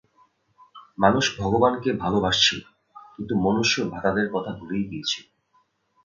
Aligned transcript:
মানুষ 0.97 1.25
ভগবানকে 1.39 1.89
ভালবাসছিল, 1.93 2.59
কিন্তু 3.15 3.33
মনুষ্য-ভ্রাতাদের 3.35 4.27
কথা 4.33 4.51
ভুলেই 4.51 4.83
গিয়েছিল। 4.83 5.25